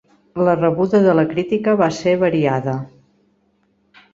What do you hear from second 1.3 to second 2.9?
crítica va ser variada.